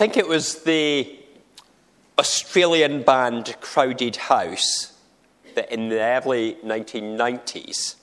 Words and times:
think 0.00 0.16
it 0.16 0.26
was 0.26 0.62
the 0.62 1.14
Australian 2.18 3.02
band 3.02 3.54
Crowded 3.60 4.16
House 4.16 4.94
that 5.54 5.70
in 5.70 5.90
the 5.90 6.00
early 6.00 6.54
1990s 6.64 7.96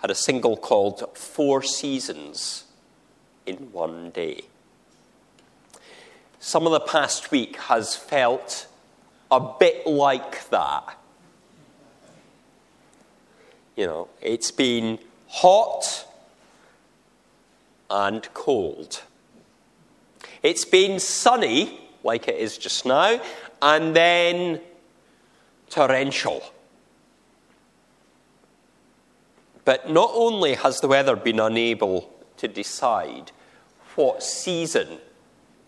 had 0.00 0.10
a 0.10 0.16
single 0.16 0.56
called 0.56 1.16
Four 1.16 1.62
Seasons 1.62 2.64
in 3.46 3.70
One 3.70 4.10
Day. 4.10 4.46
Some 6.40 6.66
of 6.66 6.72
the 6.72 6.80
past 6.80 7.30
week 7.30 7.56
has 7.58 7.94
felt 7.94 8.66
a 9.30 9.38
bit 9.60 9.86
like 9.86 10.50
that. 10.50 10.98
You 13.76 13.86
know, 13.86 14.08
it's 14.20 14.50
been 14.50 14.98
hot 15.28 16.04
and 17.88 18.28
cold. 18.34 19.02
It's 20.46 20.64
been 20.64 21.00
sunny, 21.00 21.76
like 22.04 22.28
it 22.28 22.36
is 22.36 22.56
just 22.56 22.86
now, 22.86 23.20
and 23.60 23.96
then 23.96 24.60
torrential. 25.68 26.40
But 29.64 29.90
not 29.90 30.12
only 30.14 30.54
has 30.54 30.78
the 30.78 30.86
weather 30.86 31.16
been 31.16 31.40
unable 31.40 32.14
to 32.36 32.46
decide 32.46 33.32
what 33.96 34.22
season 34.22 34.98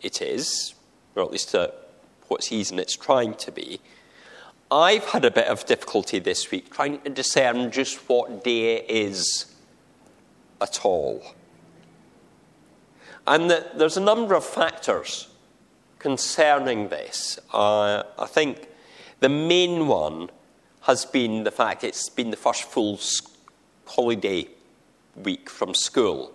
it 0.01 0.23
is, 0.23 0.75
or 1.16 1.24
at 1.24 1.33
least 1.33 1.57
uh, 1.57 1.73
what 2.29 2.45
season 2.45 2.79
it's 2.79 2.95
trying 2.95 3.35
to 3.35 3.51
be, 3.51 3.80
I've 4.71 5.07
had 5.07 5.24
a 5.24 5.33
bit 5.33 5.49
of 5.49 5.66
difficulty 5.66 6.21
this 6.21 6.52
week 6.52 6.73
trying 6.73 7.01
to 7.01 7.10
discern 7.10 7.73
just 7.73 7.97
what 8.09 8.45
day 8.45 8.77
it 8.77 8.87
is 8.88 9.52
at 10.60 10.85
all. 10.85 11.35
And 13.28 13.50
the, 13.50 13.66
there's 13.74 13.98
a 13.98 14.00
number 14.00 14.34
of 14.34 14.42
factors 14.42 15.28
concerning 15.98 16.88
this. 16.88 17.38
Uh, 17.52 18.02
I 18.18 18.24
think 18.24 18.68
the 19.20 19.29
main 19.29 19.87
one 19.87 20.30
has 20.82 21.04
been 21.04 21.45
the 21.45 21.51
fact 21.51 21.85
it's 21.85 22.09
been 22.09 22.30
the 22.30 22.38
first 22.38 22.65
full 22.65 22.98
holiday 23.85 24.48
week 25.15 25.51
from 25.51 25.74
school. 25.74 26.32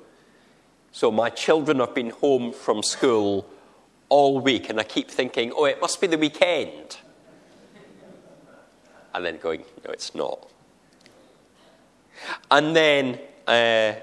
So 0.92 1.10
my 1.10 1.32
children 1.32 1.80
have 1.80 1.96
been 1.96 2.12
home 2.12 2.54
from 2.54 2.84
school 2.84 3.50
all 4.10 4.40
week, 4.40 4.70
and 4.70 4.80
I 4.80 4.84
keep 4.84 5.10
thinking, 5.10 5.52
oh, 5.56 5.66
it 5.66 5.82
must 5.82 6.00
be 6.00 6.06
the 6.06 6.20
weekend 6.20 6.98
and 9.16 9.26
then 9.26 9.38
going, 9.38 9.62
no, 9.84 9.92
it's 9.92 10.14
not. 10.14 10.48
And 12.52 12.76
then 12.76 13.20
uh, 13.48 13.94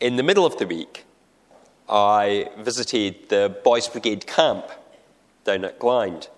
in 0.00 0.16
the 0.16 0.22
middle 0.22 0.46
of 0.46 0.58
the 0.58 0.66
week, 0.66 1.04
I 1.88 2.50
visited 2.58 3.28
the 3.28 3.56
Boys 3.62 3.88
Brigade 3.88 4.26
camp 4.26 4.70
down 5.44 5.64
at 5.64 5.78
Glynde. 5.78 6.28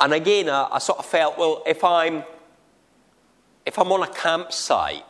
And 0.00 0.12
again, 0.12 0.48
I, 0.48 0.68
I 0.72 0.78
sort 0.78 0.98
of 0.98 1.06
felt, 1.06 1.38
well, 1.38 1.62
if 1.66 1.84
I'm, 1.84 2.24
if 3.66 3.78
I'm 3.78 3.90
on 3.92 4.02
a 4.02 4.12
campsite, 4.12 5.04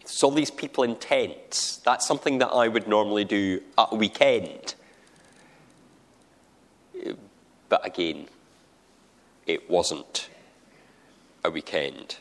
there's 0.00 0.22
all 0.22 0.30
these 0.30 0.50
people 0.50 0.84
in 0.84 0.96
tents. 0.96 1.78
That's 1.78 2.06
something 2.06 2.38
that 2.38 2.48
I 2.48 2.68
would 2.68 2.86
normally 2.86 3.24
do 3.24 3.60
at 3.76 3.88
a 3.90 3.96
weekend. 3.96 4.74
But 7.68 7.84
again, 7.84 8.28
it 9.46 9.68
wasn't 9.68 10.28
a 11.44 11.50
weekend. 11.50 12.18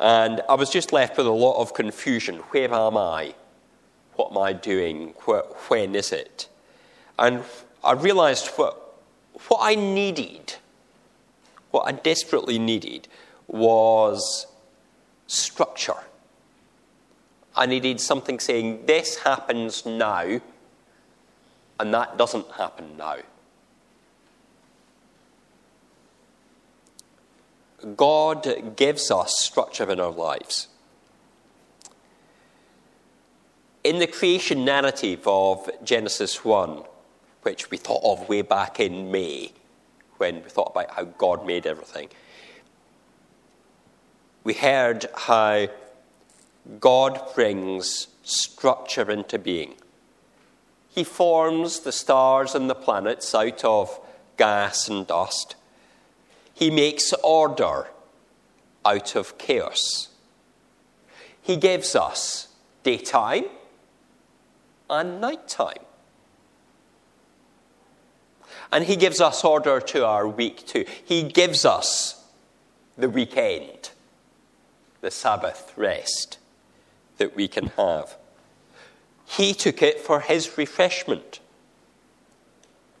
And 0.00 0.42
I 0.48 0.54
was 0.54 0.70
just 0.70 0.92
left 0.92 1.16
with 1.16 1.26
a 1.26 1.30
lot 1.30 1.60
of 1.60 1.72
confusion. 1.72 2.36
Where 2.50 2.72
am 2.72 2.96
I? 2.96 3.34
What 4.16 4.32
am 4.32 4.38
I 4.38 4.52
doing? 4.52 5.14
When 5.68 5.94
is 5.94 6.12
it? 6.12 6.48
And 7.18 7.44
I 7.82 7.92
realized 7.92 8.48
what, 8.56 8.96
what 9.48 9.60
I 9.60 9.74
needed, 9.74 10.54
what 11.70 11.82
I 11.82 11.92
desperately 11.92 12.58
needed, 12.58 13.08
was 13.46 14.46
structure. 15.26 15.94
I 17.56 17.66
needed 17.66 18.00
something 18.00 18.40
saying, 18.40 18.86
this 18.86 19.18
happens 19.18 19.86
now, 19.86 20.40
and 21.78 21.94
that 21.94 22.16
doesn't 22.16 22.50
happen 22.52 22.96
now. 22.96 23.18
God 27.84 28.76
gives 28.76 29.10
us 29.10 29.38
structure 29.38 29.90
in 29.90 30.00
our 30.00 30.10
lives. 30.10 30.68
In 33.82 33.98
the 33.98 34.06
creation 34.06 34.64
narrative 34.64 35.22
of 35.26 35.68
Genesis 35.84 36.44
1, 36.44 36.82
which 37.42 37.70
we 37.70 37.76
thought 37.76 38.02
of 38.02 38.28
way 38.28 38.40
back 38.42 38.80
in 38.80 39.10
May, 39.10 39.52
when 40.16 40.36
we 40.42 40.48
thought 40.48 40.70
about 40.70 40.90
how 40.92 41.04
God 41.04 41.46
made 41.46 41.66
everything, 41.66 42.08
we 44.42 44.54
heard 44.54 45.06
how 45.14 45.68
God 46.80 47.20
brings 47.34 48.08
structure 48.22 49.10
into 49.10 49.38
being. 49.38 49.74
He 50.88 51.04
forms 51.04 51.80
the 51.80 51.92
stars 51.92 52.54
and 52.54 52.70
the 52.70 52.74
planets 52.74 53.34
out 53.34 53.64
of 53.64 54.00
gas 54.36 54.88
and 54.88 55.06
dust. 55.06 55.56
He 56.54 56.70
makes 56.70 57.12
order 57.22 57.88
out 58.84 59.16
of 59.16 59.36
chaos. 59.38 60.08
He 61.42 61.56
gives 61.56 61.94
us 61.94 62.48
daytime 62.84 63.46
and 64.88 65.20
nighttime. 65.20 65.84
And 68.72 68.84
He 68.84 68.96
gives 68.96 69.20
us 69.20 69.44
order 69.44 69.80
to 69.80 70.06
our 70.06 70.26
week 70.26 70.66
too. 70.66 70.84
He 71.04 71.22
gives 71.24 71.64
us 71.64 72.24
the 72.96 73.10
weekend, 73.10 73.90
the 75.00 75.10
Sabbath 75.10 75.72
rest 75.76 76.38
that 77.18 77.36
we 77.36 77.48
can 77.48 77.66
have. 77.76 78.16
He 79.26 79.54
took 79.54 79.82
it 79.82 80.00
for 80.00 80.20
His 80.20 80.56
refreshment. 80.56 81.40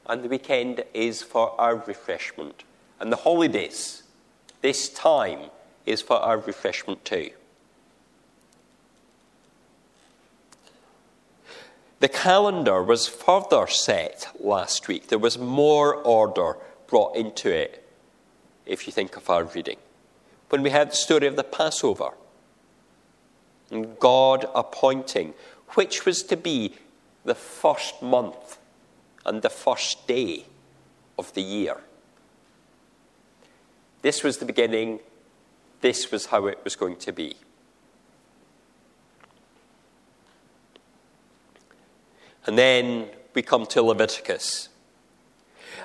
And 0.06 0.22
the 0.22 0.28
weekend 0.28 0.84
is 0.92 1.22
for 1.22 1.58
our 1.60 1.76
refreshment. 1.76 2.64
And 3.00 3.12
the 3.12 3.16
holidays, 3.16 4.02
this 4.60 4.88
time, 4.88 5.50
is 5.86 6.00
for 6.00 6.16
our 6.16 6.38
refreshment 6.38 7.04
too. 7.04 7.30
The 12.00 12.08
calendar 12.08 12.82
was 12.82 13.06
further 13.08 13.66
set 13.66 14.28
last 14.38 14.88
week. 14.88 15.08
There 15.08 15.18
was 15.18 15.38
more 15.38 15.94
order 15.94 16.56
brought 16.86 17.16
into 17.16 17.50
it, 17.50 17.86
if 18.66 18.86
you 18.86 18.92
think 18.92 19.16
of 19.16 19.30
our 19.30 19.44
reading. 19.44 19.78
When 20.50 20.62
we 20.62 20.70
had 20.70 20.90
the 20.90 20.96
story 20.96 21.26
of 21.26 21.36
the 21.36 21.44
Passover, 21.44 22.10
and 23.70 23.98
God 23.98 24.46
appointing 24.54 25.34
which 25.70 26.04
was 26.04 26.22
to 26.24 26.36
be 26.36 26.74
the 27.24 27.34
first 27.34 28.02
month 28.02 28.58
and 29.24 29.42
the 29.42 29.50
first 29.50 30.06
day 30.06 30.44
of 31.18 31.32
the 31.34 31.42
year. 31.42 31.78
This 34.04 34.22
was 34.22 34.36
the 34.36 34.44
beginning. 34.44 35.00
This 35.80 36.10
was 36.10 36.26
how 36.26 36.46
it 36.46 36.58
was 36.62 36.76
going 36.76 36.96
to 36.96 37.10
be. 37.10 37.36
And 42.44 42.58
then 42.58 43.08
we 43.32 43.40
come 43.40 43.64
to 43.68 43.80
Leviticus. 43.80 44.68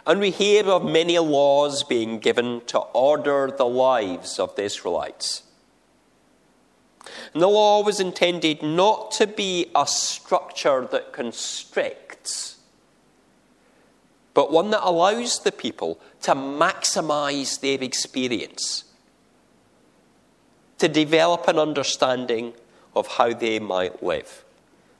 And 0.05 0.19
we 0.19 0.31
hear 0.31 0.65
of 0.65 0.83
many 0.83 1.17
laws 1.17 1.85
being 1.85 2.19
given 2.19 2.59
to 2.65 2.79
order 2.79 3.53
the 3.57 3.65
lives 3.65 4.37
of 4.37 4.53
the 4.57 4.63
Israelites. 4.63 5.43
And 7.33 7.41
the 7.41 7.47
law 7.47 7.81
was 7.81 8.01
intended 8.01 8.61
not 8.61 9.11
to 9.11 9.27
be 9.27 9.71
a 9.73 9.87
structure 9.87 10.85
that 10.91 11.13
constricts, 11.13 12.57
but 14.33 14.51
one 14.51 14.69
that 14.71 14.87
allows 14.87 15.39
the 15.39 15.51
people 15.51 15.99
to 16.21 16.31
maximize 16.33 17.59
their 17.59 17.81
experience, 17.81 18.85
to 20.77 20.87
develop 20.87 21.47
an 21.47 21.57
understanding 21.57 22.53
of 22.95 23.07
how 23.07 23.33
they 23.33 23.59
might 23.59 24.01
live, 24.01 24.45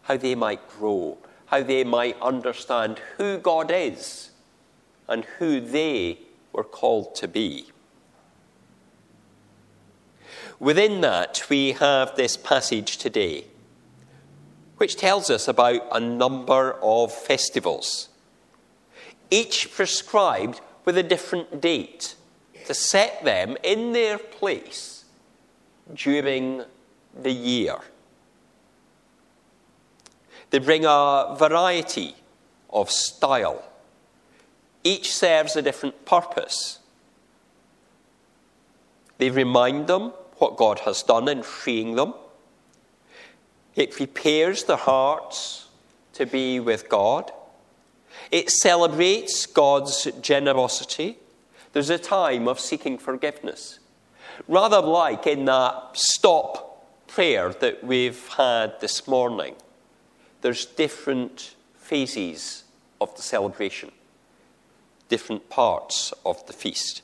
how 0.03 0.17
they 0.17 0.35
might 0.35 0.67
grow, 0.69 1.17
how 1.47 1.63
they 1.63 1.83
might 1.83 2.19
understand 2.21 2.99
who 3.17 3.37
God 3.37 3.71
is 3.73 4.31
and 5.07 5.25
who 5.25 5.59
they 5.59 6.19
were 6.53 6.63
called 6.63 7.15
to 7.15 7.27
be. 7.27 7.71
Within 10.59 11.01
that, 11.01 11.43
we 11.49 11.71
have 11.71 12.15
this 12.15 12.35
passage 12.35 12.97
today, 12.97 13.45
which 14.77 14.97
tells 14.97 15.29
us 15.29 15.47
about 15.47 15.81
a 15.91 15.99
number 15.99 16.73
of 16.81 17.13
festivals, 17.13 18.08
each 19.31 19.71
prescribed 19.71 20.61
with 20.85 20.97
a 20.97 21.03
different 21.03 21.61
date 21.61 22.15
to 22.65 22.73
set 22.73 23.23
them 23.23 23.57
in 23.63 23.93
their 23.93 24.17
place 24.17 25.05
during 25.93 26.63
the 27.19 27.31
year. 27.31 27.77
They 30.49 30.59
bring 30.59 30.85
a 30.85 31.35
variety 31.37 32.15
of 32.69 32.89
style. 32.89 33.63
Each 34.83 35.13
serves 35.13 35.55
a 35.55 35.61
different 35.61 36.05
purpose. 36.05 36.79
They 39.17 39.29
remind 39.29 39.87
them 39.87 40.13
what 40.37 40.57
God 40.57 40.79
has 40.79 41.03
done 41.03 41.27
in 41.27 41.43
freeing 41.43 41.95
them. 41.95 42.13
It 43.75 43.91
prepares 43.91 44.63
their 44.63 44.77
hearts 44.77 45.67
to 46.13 46.25
be 46.25 46.59
with 46.59 46.89
God. 46.89 47.31
It 48.31 48.49
celebrates 48.51 49.45
God's 49.45 50.07
generosity. 50.21 51.17
There's 51.73 51.89
a 51.89 51.97
time 51.97 52.47
of 52.47 52.59
seeking 52.59 52.97
forgiveness. 52.97 53.79
Rather 54.47 54.81
like 54.81 55.27
in 55.27 55.45
that 55.45 55.91
stop 55.93 56.85
prayer 57.07 57.49
that 57.53 57.83
we've 57.83 58.27
had 58.29 58.79
this 58.79 59.07
morning, 59.07 59.55
there's 60.41 60.65
different 60.65 61.55
phases 61.75 62.63
of 63.01 63.15
the 63.15 63.21
celebration, 63.21 63.91
different 65.09 65.49
parts 65.49 66.13
of 66.25 66.45
the 66.45 66.53
feast. 66.53 67.01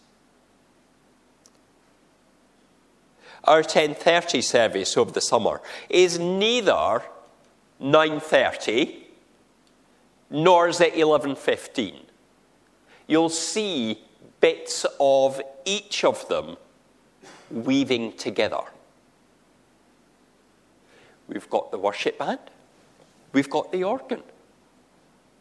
Our 3.43 3.61
10:30 3.61 4.41
service 4.41 4.97
over 4.97 5.11
the 5.11 5.21
summer 5.21 5.61
is 5.89 6.17
neither 6.17 7.03
9:30 7.79 9.04
nor 10.29 10.67
is 10.67 10.81
it 10.81 10.93
11:15. 10.93 12.05
You'll 13.07 13.29
see 13.29 14.03
bits 14.41 14.85
of 14.99 15.41
each 15.65 16.03
of 16.03 16.27
them 16.27 16.57
weaving 17.49 18.13
together. 18.13 18.63
We've 21.27 21.49
got 21.49 21.71
the 21.71 21.77
worship 21.77 22.19
band, 22.19 22.39
we've 23.33 23.49
got 23.49 23.71
the 23.71 23.83
organ. 23.83 24.23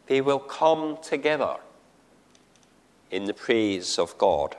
They 0.07 0.21
will 0.21 0.39
come 0.39 0.97
together 1.01 1.57
in 3.09 3.25
the 3.25 3.33
praise 3.33 3.97
of 3.97 4.17
God. 4.17 4.55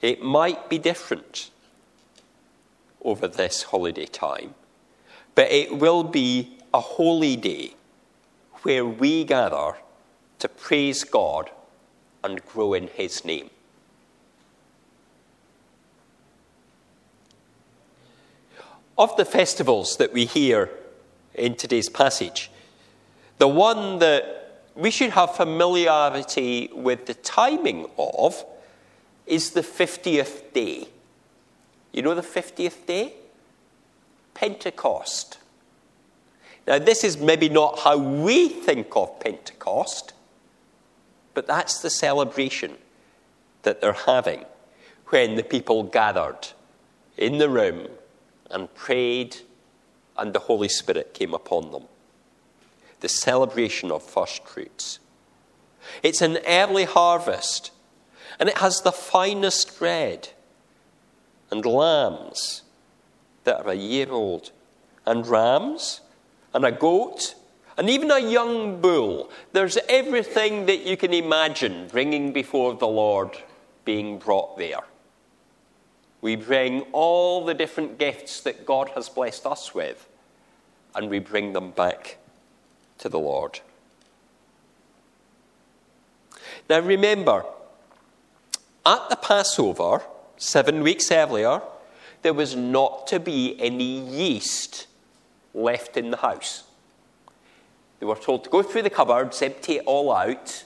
It 0.00 0.22
might 0.22 0.68
be 0.68 0.78
different 0.78 1.50
over 3.02 3.26
this 3.26 3.64
holiday 3.64 4.06
time, 4.06 4.54
but 5.34 5.50
it 5.50 5.78
will 5.78 6.04
be 6.04 6.59
a 6.72 6.80
holy 6.80 7.36
day 7.36 7.74
where 8.62 8.84
we 8.84 9.24
gather 9.24 9.74
to 10.38 10.48
praise 10.48 11.04
God 11.04 11.50
and 12.22 12.44
grow 12.44 12.74
in 12.74 12.88
His 12.88 13.24
name. 13.24 13.50
Of 18.96 19.16
the 19.16 19.24
festivals 19.24 19.96
that 19.96 20.12
we 20.12 20.26
hear 20.26 20.70
in 21.34 21.54
today's 21.54 21.88
passage, 21.88 22.50
the 23.38 23.48
one 23.48 23.98
that 24.00 24.64
we 24.74 24.90
should 24.90 25.10
have 25.10 25.34
familiarity 25.34 26.70
with 26.72 27.06
the 27.06 27.14
timing 27.14 27.86
of 27.98 28.44
is 29.26 29.50
the 29.50 29.62
50th 29.62 30.52
day. 30.52 30.88
You 31.92 32.02
know 32.02 32.14
the 32.14 32.22
50th 32.22 32.86
day? 32.86 33.14
Pentecost. 34.34 35.38
Now, 36.70 36.78
this 36.78 37.02
is 37.02 37.18
maybe 37.18 37.48
not 37.48 37.80
how 37.80 37.98
we 37.98 38.48
think 38.48 38.94
of 38.94 39.18
Pentecost, 39.18 40.12
but 41.34 41.48
that's 41.48 41.80
the 41.80 41.90
celebration 41.90 42.76
that 43.62 43.80
they're 43.80 43.92
having 43.92 44.44
when 45.06 45.34
the 45.34 45.42
people 45.42 45.82
gathered 45.82 46.46
in 47.16 47.38
the 47.38 47.48
room 47.48 47.88
and 48.52 48.72
prayed 48.72 49.38
and 50.16 50.32
the 50.32 50.38
Holy 50.38 50.68
Spirit 50.68 51.12
came 51.12 51.34
upon 51.34 51.72
them. 51.72 51.88
The 53.00 53.08
celebration 53.08 53.90
of 53.90 54.04
first 54.04 54.46
fruits. 54.46 55.00
It's 56.04 56.22
an 56.22 56.38
early 56.46 56.84
harvest, 56.84 57.72
and 58.38 58.48
it 58.48 58.58
has 58.58 58.82
the 58.82 58.92
finest 58.92 59.76
bread 59.76 60.28
and 61.50 61.66
lambs 61.66 62.62
that 63.42 63.66
are 63.66 63.70
a 63.70 63.74
year 63.74 64.12
old, 64.12 64.52
and 65.04 65.26
rams 65.26 66.02
and 66.52 66.64
a 66.64 66.72
goat, 66.72 67.34
and 67.76 67.88
even 67.88 68.10
a 68.10 68.18
young 68.18 68.80
bull. 68.80 69.30
There's 69.52 69.78
everything 69.88 70.66
that 70.66 70.86
you 70.86 70.96
can 70.96 71.14
imagine 71.14 71.88
bringing 71.88 72.32
before 72.32 72.74
the 72.74 72.88
Lord 72.88 73.38
being 73.84 74.18
brought 74.18 74.58
there. 74.58 74.80
We 76.20 76.36
bring 76.36 76.82
all 76.92 77.44
the 77.44 77.54
different 77.54 77.98
gifts 77.98 78.40
that 78.42 78.66
God 78.66 78.90
has 78.90 79.08
blessed 79.08 79.46
us 79.46 79.74
with, 79.74 80.06
and 80.94 81.08
we 81.08 81.18
bring 81.18 81.52
them 81.52 81.70
back 81.70 82.18
to 82.98 83.08
the 83.08 83.18
Lord. 83.18 83.60
Now 86.68 86.80
remember, 86.80 87.44
at 88.84 89.08
the 89.08 89.16
Passover, 89.16 90.02
seven 90.36 90.82
weeks 90.82 91.10
earlier, 91.10 91.62
there 92.22 92.34
was 92.34 92.54
not 92.54 93.06
to 93.08 93.18
be 93.18 93.58
any 93.58 94.00
yeast 94.00 94.86
left 95.54 95.96
in 95.96 96.10
the 96.10 96.16
house. 96.18 96.64
They 97.98 98.06
were 98.06 98.16
told 98.16 98.44
to 98.44 98.50
go 98.50 98.62
through 98.62 98.82
the 98.82 98.90
cupboards, 98.90 99.42
empty 99.42 99.76
it 99.76 99.84
all 99.86 100.12
out, 100.12 100.64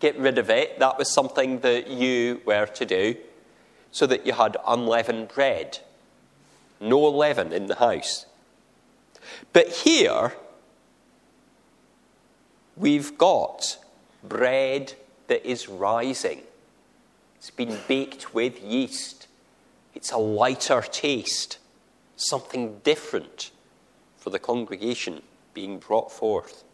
get 0.00 0.16
rid 0.18 0.38
of 0.38 0.50
it. 0.50 0.78
That 0.78 0.98
was 0.98 1.12
something 1.12 1.60
that 1.60 1.88
you 1.88 2.40
were 2.44 2.66
to 2.66 2.84
do 2.84 3.16
so 3.90 4.06
that 4.06 4.26
you 4.26 4.32
had 4.32 4.56
unleavened 4.66 5.28
bread. 5.28 5.80
No 6.80 7.00
leaven 7.00 7.52
in 7.52 7.66
the 7.66 7.76
house. 7.76 8.26
But 9.52 9.68
here, 9.68 10.34
we've 12.76 13.16
got 13.18 13.78
bread 14.22 14.92
that 15.26 15.48
is 15.48 15.68
rising. 15.68 16.42
It's 17.36 17.50
been 17.50 17.78
baked 17.88 18.34
with 18.34 18.62
yeast. 18.62 19.26
It's 19.94 20.12
a 20.12 20.18
lighter 20.18 20.82
taste, 20.82 21.58
something 22.16 22.80
different 22.84 23.50
for 24.26 24.30
the 24.30 24.38
congregation 24.40 25.22
being 25.54 25.78
brought 25.78 26.10
forth. 26.10 26.64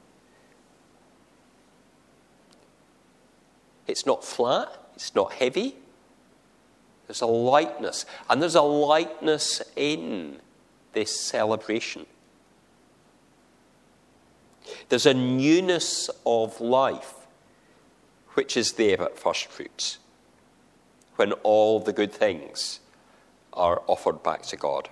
It's 3.87 4.07
not 4.07 4.25
flat, 4.25 4.75
it's 4.95 5.15
not 5.15 5.35
heavy. 5.35 5.75
There's 7.07 7.21
a 7.21 7.27
lightness, 7.27 8.07
and 8.31 8.41
there's 8.41 8.55
a 8.55 8.63
lightness 8.63 9.61
in 9.77 10.41
this 10.95 11.21
celebration. 11.21 12.07
There's 14.89 15.05
a 15.05 15.13
newness 15.13 16.09
of 16.25 16.59
life 16.59 17.27
which 18.29 18.57
is 18.57 18.73
there 18.73 19.03
at 19.03 19.19
first 19.19 19.49
fruits 19.49 19.99
when 21.17 21.33
all 21.43 21.81
the 21.81 21.93
good 21.93 22.15
things 22.15 22.81
are 23.53 23.83
offered 23.89 24.23
back 24.23 24.41
to 24.45 24.57
God. 24.57 24.89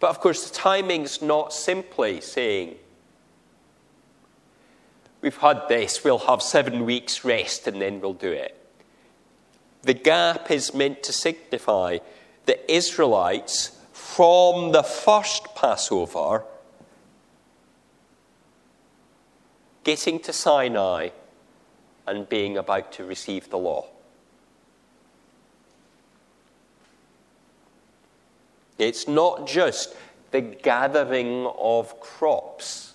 But 0.00 0.10
of 0.10 0.20
course, 0.20 0.48
the 0.48 0.54
timing's 0.54 1.20
not 1.20 1.52
simply 1.52 2.20
saying, 2.20 2.76
we've 5.20 5.36
had 5.36 5.62
this, 5.68 6.04
we'll 6.04 6.18
have 6.18 6.42
seven 6.42 6.84
weeks 6.84 7.24
rest 7.24 7.66
and 7.66 7.80
then 7.80 8.00
we'll 8.00 8.14
do 8.14 8.30
it. 8.30 8.54
The 9.82 9.94
gap 9.94 10.50
is 10.50 10.74
meant 10.74 11.02
to 11.04 11.12
signify 11.12 11.98
the 12.46 12.72
Israelites 12.72 13.78
from 13.92 14.72
the 14.72 14.82
first 14.82 15.54
Passover 15.54 16.44
getting 19.84 20.20
to 20.20 20.32
Sinai 20.32 21.08
and 22.06 22.28
being 22.28 22.56
about 22.56 22.92
to 22.92 23.04
receive 23.04 23.50
the 23.50 23.58
law. 23.58 23.86
It's 28.78 29.08
not 29.08 29.46
just 29.46 29.94
the 30.30 30.40
gathering 30.40 31.46
of 31.58 32.00
crops, 32.00 32.94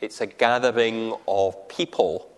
it's 0.00 0.20
a 0.20 0.26
gathering 0.26 1.14
of 1.26 1.68
people 1.68 2.30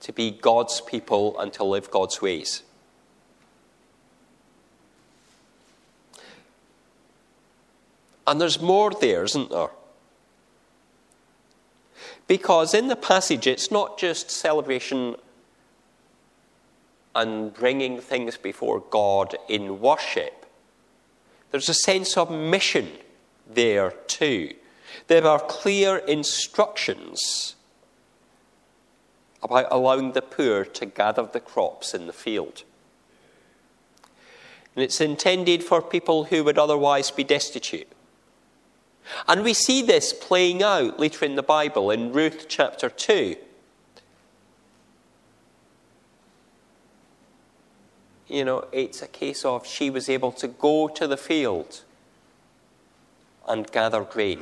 to 0.00 0.12
be 0.12 0.30
God's 0.30 0.80
people 0.82 1.38
and 1.40 1.52
to 1.54 1.64
live 1.64 1.90
God's 1.90 2.20
ways. 2.20 2.62
And 8.26 8.40
there's 8.40 8.60
more 8.60 8.90
there, 8.90 9.24
isn't 9.24 9.50
there? 9.50 9.70
Because 12.26 12.74
in 12.74 12.88
the 12.88 12.96
passage, 12.96 13.46
it's 13.46 13.70
not 13.70 13.98
just 13.98 14.30
celebration 14.30 15.16
and 17.14 17.54
bringing 17.54 18.00
things 18.00 18.36
before 18.36 18.80
God 18.80 19.36
in 19.48 19.80
worship, 19.80 20.46
there's 21.50 21.68
a 21.68 21.74
sense 21.74 22.16
of 22.16 22.30
mission 22.30 22.90
there 23.48 23.92
too. 24.06 24.54
There 25.06 25.26
are 25.26 25.40
clear 25.40 25.98
instructions 25.98 27.54
about 29.42 29.66
allowing 29.70 30.12
the 30.12 30.22
poor 30.22 30.64
to 30.64 30.86
gather 30.86 31.24
the 31.24 31.40
crops 31.40 31.94
in 31.94 32.06
the 32.06 32.12
field. 32.12 32.64
And 34.74 34.82
it's 34.82 35.00
intended 35.00 35.62
for 35.62 35.82
people 35.82 36.24
who 36.24 36.42
would 36.42 36.58
otherwise 36.58 37.10
be 37.10 37.22
destitute. 37.22 37.88
And 39.28 39.44
we 39.44 39.54
see 39.54 39.82
this 39.82 40.12
playing 40.12 40.62
out 40.62 40.98
later 40.98 41.24
in 41.24 41.36
the 41.36 41.42
Bible 41.42 41.90
in 41.90 42.12
Ruth 42.12 42.46
chapter 42.48 42.88
2. 42.88 43.36
You 48.34 48.44
know, 48.44 48.66
it's 48.72 49.00
a 49.00 49.06
case 49.06 49.44
of 49.44 49.64
she 49.64 49.90
was 49.90 50.08
able 50.08 50.32
to 50.32 50.48
go 50.48 50.88
to 50.88 51.06
the 51.06 51.16
field 51.16 51.82
and 53.46 53.70
gather 53.70 54.02
grain. 54.02 54.40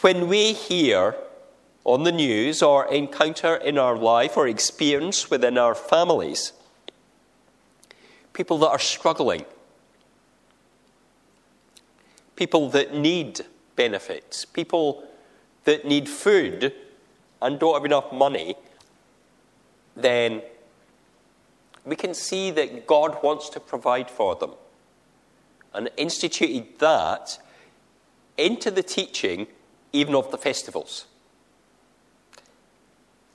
When 0.00 0.26
we 0.26 0.54
hear 0.54 1.16
on 1.84 2.04
the 2.04 2.12
news 2.12 2.62
or 2.62 2.90
encounter 2.90 3.56
in 3.56 3.76
our 3.76 3.94
life 3.94 4.38
or 4.38 4.48
experience 4.48 5.30
within 5.30 5.58
our 5.58 5.74
families 5.74 6.54
people 8.32 8.56
that 8.60 8.68
are 8.68 8.78
struggling, 8.78 9.44
people 12.36 12.70
that 12.70 12.94
need 12.94 13.42
benefits, 13.76 14.46
people 14.46 15.06
that 15.64 15.84
need 15.84 16.08
food 16.08 16.72
and 17.42 17.58
don't 17.58 17.74
have 17.74 17.84
enough 17.84 18.10
money, 18.12 18.54
then 19.94 20.40
we 21.88 21.96
can 21.96 22.14
see 22.14 22.50
that 22.50 22.86
God 22.86 23.22
wants 23.22 23.48
to 23.50 23.60
provide 23.60 24.10
for 24.10 24.34
them 24.34 24.52
and 25.72 25.90
instituted 25.96 26.78
that 26.78 27.38
into 28.36 28.70
the 28.70 28.82
teaching 28.82 29.46
even 29.92 30.14
of 30.14 30.30
the 30.30 30.38
festivals. 30.38 31.06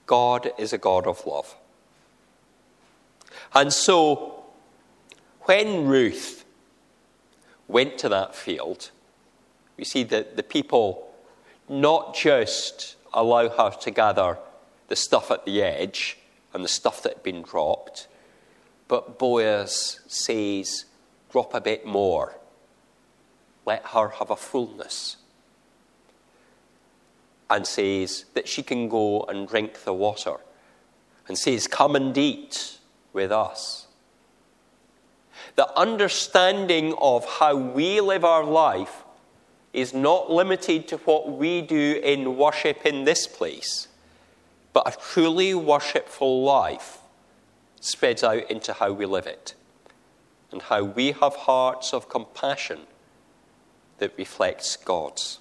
God 0.06 0.52
is 0.58 0.72
a 0.72 0.78
God 0.78 1.06
of 1.06 1.26
love. 1.26 1.56
And 3.54 3.72
so, 3.72 4.44
when 5.42 5.86
Ruth 5.86 6.44
went 7.68 7.98
to 7.98 8.08
that 8.08 8.34
field, 8.34 8.90
we 9.76 9.84
see 9.84 10.02
that 10.04 10.36
the 10.36 10.42
people 10.42 11.12
not 11.68 12.14
just 12.14 12.96
allow 13.12 13.48
her 13.48 13.70
to 13.80 13.90
gather 13.90 14.38
the 14.88 14.96
stuff 14.96 15.30
at 15.30 15.44
the 15.44 15.62
edge 15.62 16.18
and 16.52 16.64
the 16.64 16.68
stuff 16.68 17.02
that 17.02 17.14
had 17.14 17.22
been 17.22 17.42
dropped, 17.42 18.08
but 18.88 19.18
Boaz 19.18 20.00
says, 20.06 20.84
drop 21.30 21.54
a 21.54 21.60
bit 21.60 21.86
more. 21.86 22.36
Let 23.66 23.86
her 23.86 24.08
have 24.08 24.30
a 24.30 24.36
fullness. 24.36 25.16
And 27.48 27.66
says 27.66 28.26
that 28.34 28.48
she 28.48 28.62
can 28.62 28.88
go 28.88 29.22
and 29.22 29.48
drink 29.48 29.84
the 29.84 29.94
water. 29.94 30.36
And 31.26 31.38
says, 31.38 31.66
Come 31.66 31.96
and 31.96 32.16
eat 32.16 32.78
with 33.12 33.32
us. 33.32 33.86
The 35.56 35.76
understanding 35.78 36.94
of 37.00 37.24
how 37.24 37.56
we 37.56 38.00
live 38.00 38.24
our 38.24 38.44
life 38.44 39.04
is 39.72 39.94
not 39.94 40.30
limited 40.30 40.88
to 40.88 40.96
what 40.98 41.32
we 41.32 41.62
do 41.62 42.00
in 42.02 42.36
worship 42.36 42.84
in 42.84 43.04
this 43.04 43.26
place, 43.26 43.88
but 44.72 44.86
a 44.86 44.96
truly 44.98 45.54
worshipful 45.54 46.42
life 46.42 46.98
spreads 47.84 48.24
out 48.24 48.50
into 48.50 48.72
how 48.72 48.92
we 48.92 49.04
live 49.04 49.26
it 49.26 49.54
and 50.50 50.62
how 50.62 50.82
we 50.82 51.12
have 51.12 51.34
hearts 51.34 51.92
of 51.92 52.08
compassion 52.08 52.80
that 53.98 54.16
reflects 54.16 54.76
God's. 54.76 55.38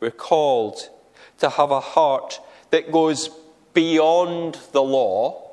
We're 0.00 0.10
called 0.10 0.90
to 1.38 1.50
have 1.50 1.70
a 1.70 1.80
heart 1.80 2.40
that 2.70 2.90
goes 2.90 3.30
beyond 3.72 4.58
the 4.72 4.82
law, 4.82 5.52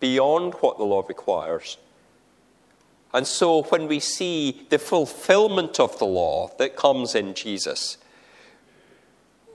beyond 0.00 0.54
what 0.54 0.78
the 0.78 0.84
law 0.84 1.04
requires, 1.06 1.76
and 3.14 3.28
so 3.28 3.62
when 3.62 3.86
we 3.86 4.00
see 4.00 4.66
the 4.70 4.78
fulfillment 4.80 5.78
of 5.78 5.96
the 6.00 6.04
law 6.04 6.50
that 6.58 6.74
comes 6.74 7.14
in 7.14 7.34
Jesus, 7.34 7.96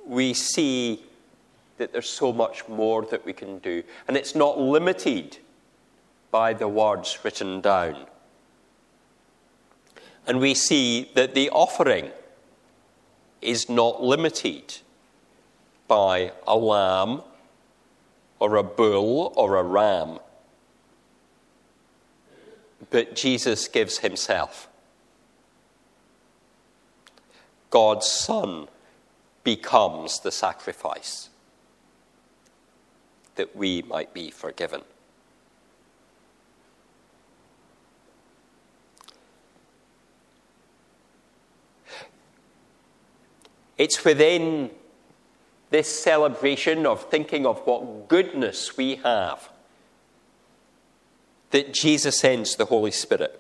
we 0.06 0.34
see 0.34 1.04
that 1.80 1.92
there's 1.92 2.10
so 2.10 2.32
much 2.32 2.68
more 2.68 3.02
that 3.06 3.26
we 3.26 3.34
can 3.34 3.58
do. 3.60 3.84
And 4.08 4.16
it's 4.16 4.36
not 4.36 4.60
limited 4.60 5.40
by 6.30 6.54
the 6.54 6.68
words 6.68 7.18
written 7.24 7.60
down. 7.60 8.06
And 10.28 10.40
we 10.40 10.54
see 10.54 11.10
that 11.16 11.34
the 11.34 11.50
offering 11.50 12.12
is 13.42 13.68
not 13.68 14.04
limited 14.04 14.78
by 15.88 16.34
a 16.46 16.56
lamb 16.56 17.24
or 18.38 18.56
a 18.56 18.64
bull 18.64 19.34
or 19.36 19.56
a 19.56 19.64
ram 19.64 20.20
but 22.90 23.16
Jesus 23.16 23.68
gives 23.68 24.00
himself. 24.00 24.68
God's 27.70 28.08
Son 28.08 28.68
becomes 29.44 30.20
the 30.20 30.32
sacrifice 30.32 31.29
that 33.40 33.56
we 33.56 33.82
might 33.84 34.14
be 34.14 34.30
forgiven. 34.30 34.82
It's 43.78 44.04
within 44.04 44.72
this 45.70 45.88
celebration 45.88 46.86
of 46.86 47.10
thinking 47.10 47.46
of 47.46 47.60
what 47.60 48.10
goodness 48.10 48.76
we 48.76 48.96
have 48.98 49.48
that 51.52 51.74
Jesus 51.74 52.20
sends 52.20 52.58
the 52.58 52.66
Holy 52.66 52.92
Spirit. 52.92 53.40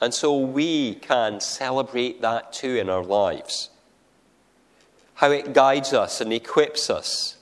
And 0.00 0.12
so 0.12 0.36
we 0.36 0.96
can 0.96 1.38
celebrate 1.38 2.22
that 2.22 2.52
too 2.52 2.74
in 2.74 2.90
our 2.90 3.04
lives. 3.04 3.70
How 5.16 5.30
it 5.30 5.54
guides 5.54 5.92
us 5.92 6.20
and 6.20 6.32
equips 6.32 6.90
us. 6.90 7.36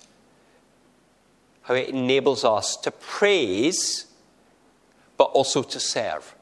How 1.63 1.75
it 1.75 1.89
enables 1.89 2.45
us 2.45 2.77
to 2.79 2.91
praise, 2.91 4.07
but 5.17 5.25
also 5.25 5.63
to 5.63 5.81
serve. 5.81 6.37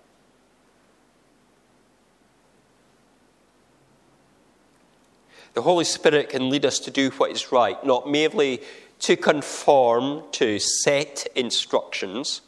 The 5.55 5.62
Holy 5.62 5.85
Spirit 5.85 6.29
can 6.29 6.51
lead 6.51 6.65
us 6.65 6.79
to 6.81 6.91
do 6.91 7.11
what 7.11 7.31
is 7.31 7.53
right, 7.53 7.83
not 7.85 8.11
merely 8.11 8.61
to 9.01 9.17
conform 9.17 10.25
to 10.33 10.59
set 10.59 11.27
instructions 11.35 12.43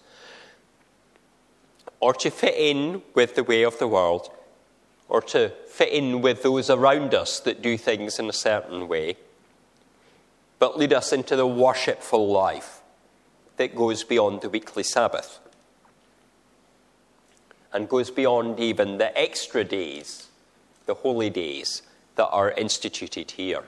or 2.01 2.13
to 2.15 2.31
fit 2.31 2.55
in 2.57 3.03
with 3.15 3.35
the 3.35 3.45
way 3.45 3.63
of 3.63 3.79
the 3.79 3.89
world 3.89 4.31
or 5.15 5.23
to 5.23 5.49
fit 5.69 5.91
in 5.91 6.21
with 6.23 6.43
those 6.43 6.69
around 6.69 7.15
us 7.15 7.39
that 7.39 7.63
do 7.63 7.79
things 7.79 8.19
in 8.19 8.29
a 8.29 8.33
certain 8.33 8.89
way, 8.89 9.17
but 10.59 10.77
lead 10.77 10.93
us 10.93 11.13
into 11.13 11.37
the 11.37 11.47
worshipful 11.47 12.27
life 12.33 12.81
that 13.57 13.77
goes 13.77 14.03
beyond 14.03 14.41
the 14.41 14.49
weekly 14.49 14.83
Sabbath 14.83 15.39
and 17.73 17.89
goes 17.89 18.11
beyond 18.11 18.59
even 18.59 18.99
the 18.99 19.17
extra 19.17 19.63
days, 19.63 20.31
the 20.87 20.95
holy 20.95 21.31
days 21.31 21.83
that 22.17 22.27
are 22.31 22.51
instituted 22.51 23.31
here. 23.31 23.63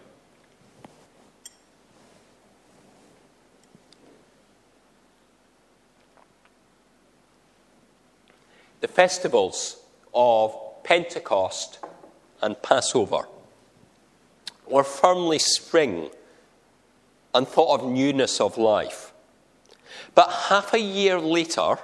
the 8.83 8.89
festivals 8.89 9.79
of 10.15 10.66
Pentecost 10.87 11.81
and 12.41 12.63
Passover 12.63 13.27
were 14.69 14.85
firmly 14.85 15.41
spring 15.41 16.11
and 17.35 17.47
thought 17.47 17.81
of 17.81 17.91
newness 17.91 18.41
of 18.41 18.57
life. 18.57 19.13
But 20.15 20.31
half 20.49 20.73
a 20.73 20.79
year 20.79 21.19
later, 21.19 21.79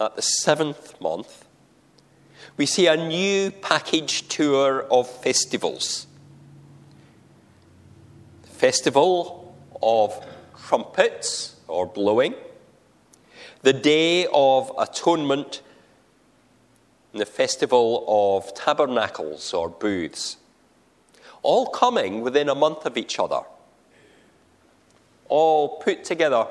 at 0.00 0.16
the 0.16 0.22
seventh 0.22 1.00
month, 1.00 1.44
we 2.56 2.66
see 2.66 2.88
a 2.88 2.96
new 2.96 3.52
package 3.52 4.26
tour 4.26 4.84
of 4.90 5.08
festivals. 5.08 6.08
The 8.42 8.48
festival 8.48 9.56
of 9.80 10.26
trumpets 10.66 11.54
or 11.68 11.86
blowing, 11.86 12.34
the 13.62 13.72
Day 13.72 14.26
of 14.32 14.72
Atonement, 14.76 15.62
and 17.18 17.26
the 17.26 17.32
Festival 17.32 18.04
of 18.06 18.54
Tabernacles 18.54 19.52
or 19.52 19.68
Booths, 19.68 20.36
all 21.42 21.66
coming 21.66 22.20
within 22.20 22.48
a 22.48 22.54
month 22.54 22.86
of 22.86 22.96
each 22.96 23.18
other, 23.18 23.40
all 25.28 25.80
put 25.80 26.04
together 26.04 26.46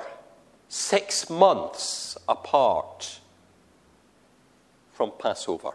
six 0.67 1.29
months 1.29 2.17
apart 2.27 3.21
from 4.91 5.13
Passover. 5.17 5.71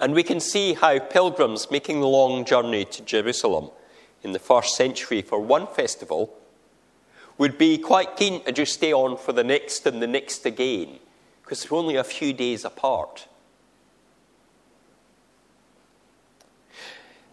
And 0.00 0.12
we 0.12 0.24
can 0.24 0.40
see 0.40 0.74
how 0.74 0.98
pilgrims 0.98 1.70
making 1.70 2.00
the 2.00 2.08
long 2.08 2.44
journey 2.44 2.84
to 2.86 3.02
Jerusalem 3.02 3.70
in 4.24 4.32
the 4.32 4.40
first 4.40 4.74
century 4.74 5.22
for 5.22 5.38
one 5.38 5.68
festival 5.68 6.36
would 7.38 7.56
be 7.58 7.78
quite 7.78 8.16
keen 8.16 8.42
to 8.42 8.50
just 8.50 8.72
stay 8.72 8.92
on 8.92 9.16
for 9.16 9.32
the 9.32 9.44
next 9.44 9.86
and 9.86 10.02
the 10.02 10.08
next 10.08 10.44
again, 10.44 10.98
because 11.48 11.64
they're 11.64 11.78
only 11.78 11.96
a 11.96 12.04
few 12.04 12.34
days 12.34 12.62
apart. 12.62 13.26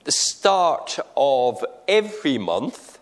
The 0.05 0.11
start 0.13 0.99
of 1.17 1.65
every 1.85 2.37
month 2.37 2.97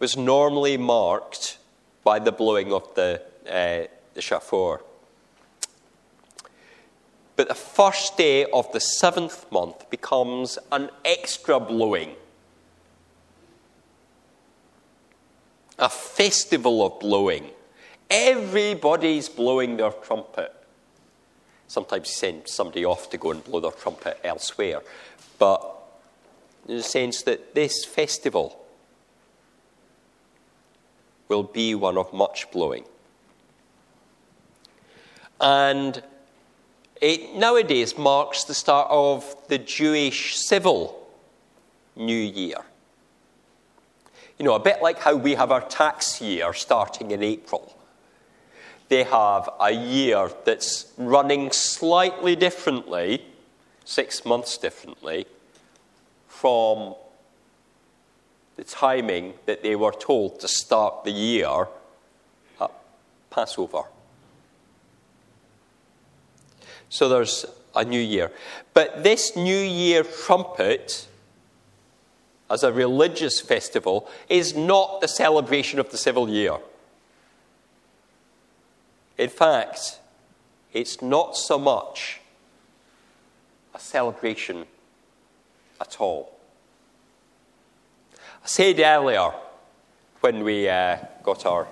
was 0.00 0.16
normally 0.16 0.76
marked 0.76 1.58
by 2.02 2.18
the 2.18 2.32
blowing 2.32 2.72
of 2.72 2.92
the, 2.96 3.22
uh, 3.48 3.86
the 4.14 4.20
shofar. 4.20 4.80
But 7.36 7.46
the 7.46 7.54
first 7.54 8.16
day 8.16 8.46
of 8.46 8.72
the 8.72 8.80
seventh 8.80 9.46
month 9.52 9.88
becomes 9.90 10.58
an 10.72 10.90
extra 11.04 11.60
blowing. 11.60 12.16
A 15.78 15.88
festival 15.88 16.84
of 16.84 16.98
blowing. 16.98 17.50
Everybody's 18.10 19.28
blowing 19.28 19.76
their 19.76 19.92
trumpet. 19.92 20.52
Sometimes 21.68 22.08
you 22.08 22.14
send 22.14 22.48
somebody 22.48 22.84
off 22.84 23.08
to 23.10 23.18
go 23.18 23.30
and 23.30 23.44
blow 23.44 23.60
their 23.60 23.70
trumpet 23.70 24.18
elsewhere. 24.24 24.82
But 25.38 25.64
in 26.66 26.76
the 26.78 26.82
sense 26.82 27.22
that 27.22 27.54
this 27.54 27.84
festival 27.84 28.60
will 31.28 31.44
be 31.44 31.74
one 31.76 31.96
of 31.96 32.12
much 32.12 32.50
blowing. 32.50 32.84
And 35.40 36.02
it 37.00 37.34
nowadays 37.34 37.96
marks 37.96 38.44
the 38.44 38.54
start 38.54 38.88
of 38.90 39.36
the 39.48 39.58
Jewish 39.58 40.36
civil 40.36 41.08
New 41.96 42.12
Year. 42.12 42.58
You 44.38 44.44
know, 44.44 44.54
a 44.54 44.60
bit 44.60 44.82
like 44.82 44.98
how 44.98 45.14
we 45.16 45.34
have 45.34 45.52
our 45.52 45.60
tax 45.60 46.20
year 46.20 46.52
starting 46.52 47.12
in 47.12 47.22
April. 47.22 47.76
They 48.90 49.04
have 49.04 49.48
a 49.60 49.70
year 49.70 50.30
that's 50.44 50.92
running 50.98 51.52
slightly 51.52 52.34
differently, 52.34 53.24
six 53.84 54.24
months 54.24 54.58
differently, 54.58 55.26
from 56.26 56.96
the 58.56 58.64
timing 58.64 59.34
that 59.46 59.62
they 59.62 59.76
were 59.76 59.92
told 59.92 60.40
to 60.40 60.48
start 60.48 61.04
the 61.04 61.12
year 61.12 61.68
at 62.60 62.72
Passover. 63.30 63.84
So 66.88 67.08
there's 67.08 67.46
a 67.76 67.84
new 67.84 68.00
year. 68.00 68.32
But 68.74 69.04
this 69.04 69.36
new 69.36 69.56
year 69.56 70.02
trumpet, 70.02 71.06
as 72.50 72.64
a 72.64 72.72
religious 72.72 73.40
festival, 73.40 74.10
is 74.28 74.56
not 74.56 75.00
the 75.00 75.06
celebration 75.06 75.78
of 75.78 75.92
the 75.92 75.96
civil 75.96 76.28
year. 76.28 76.58
In 79.20 79.28
fact, 79.28 79.98
it's 80.72 81.02
not 81.02 81.36
so 81.36 81.58
much 81.58 82.22
a 83.74 83.78
celebration 83.78 84.64
at 85.78 86.00
all. 86.00 86.38
I 88.14 88.46
said 88.46 88.80
earlier 88.80 89.30
when 90.20 90.42
we 90.42 90.70
uh, 90.70 90.96
got 91.22 91.44
our 91.44 91.68